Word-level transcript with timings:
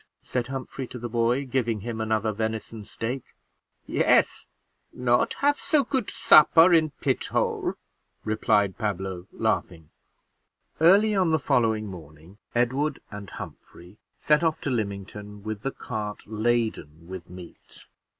said 0.23 0.47
Humphrey 0.47 0.87
to 0.87 0.97
the 0.97 1.07
boy, 1.07 1.45
giving 1.45 1.81
him 1.81 2.01
another 2.01 2.31
venison 2.33 2.83
steak. 2.85 3.21
"Yes; 3.85 4.47
not 4.91 5.35
have 5.35 5.57
so 5.59 5.83
good 5.83 6.09
supper 6.09 6.73
in 6.73 6.89
pithole," 7.01 7.73
replied 8.23 8.79
Pablo, 8.79 9.27
laughing. 9.31 9.91
Early 10.79 11.13
on 11.13 11.29
the 11.29 11.37
following 11.37 11.85
morning, 11.85 12.39
Edward 12.55 12.99
and 13.11 13.29
Humphrey 13.29 13.99
set 14.17 14.43
off 14.43 14.59
to 14.61 14.71
Lymington 14.71 15.43
with 15.43 15.61
the 15.61 15.69
cart 15.69 16.25
laden 16.25 17.07
with 17.07 17.29
meat. 17.29 17.85